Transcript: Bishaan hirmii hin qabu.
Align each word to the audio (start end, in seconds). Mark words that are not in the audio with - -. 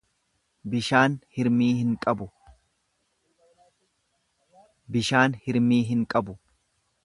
Bishaan 0.75 1.17
hirmii 1.35 1.67
hin 5.89 6.01
qabu. 6.15 6.35